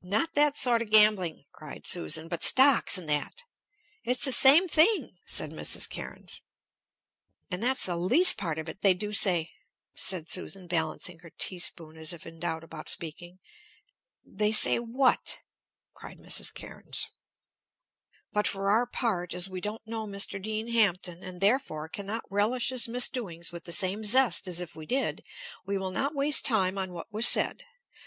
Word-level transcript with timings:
"Not 0.00 0.32
that 0.32 0.56
sort 0.56 0.80
of 0.80 0.88
gambling!" 0.88 1.44
cried 1.52 1.86
Susan. 1.86 2.26
"But 2.26 2.42
stocks 2.42 2.96
and 2.96 3.06
that." 3.10 3.42
"It's 4.02 4.24
the 4.24 4.32
same 4.32 4.66
thing," 4.66 5.18
said 5.26 5.50
Mrs. 5.50 5.86
Cairnes. 5.90 6.40
"And 7.50 7.62
that's 7.62 7.84
the 7.84 7.98
least 7.98 8.38
part 8.38 8.58
of 8.58 8.66
it! 8.70 8.80
They 8.80 8.94
do 8.94 9.12
say" 9.12 9.50
said 9.94 10.30
Susan, 10.30 10.68
balancing 10.68 11.18
her 11.18 11.28
teaspoon 11.28 11.98
as 11.98 12.14
if 12.14 12.24
in 12.24 12.38
doubt 12.40 12.64
about 12.64 12.88
speaking. 12.88 13.40
"They 14.24 14.52
say 14.52 14.78
what?" 14.78 15.40
cried 15.94 16.18
Mrs. 16.18 16.50
Cairnes. 16.54 17.08
But 18.32 18.48
for 18.48 18.70
our 18.70 18.86
part, 18.86 19.34
as 19.34 19.50
we 19.50 19.60
don't 19.60 19.86
know 19.86 20.06
Mr. 20.06 20.40
Dean 20.42 20.68
Hampton, 20.68 21.22
and, 21.22 21.42
therefore, 21.42 21.90
can 21.90 22.06
not 22.06 22.24
relish 22.30 22.70
his 22.70 22.88
misdoings 22.88 23.52
with 23.52 23.64
the 23.64 23.72
same 23.72 24.02
zest 24.02 24.48
as 24.48 24.62
if 24.62 24.74
we 24.74 24.86
did, 24.86 25.22
we 25.66 25.76
will 25.76 25.90
not 25.90 26.14
waste 26.14 26.46
time 26.46 26.78
on 26.78 26.92
what 26.94 27.12
was 27.12 27.28
said. 27.28 27.64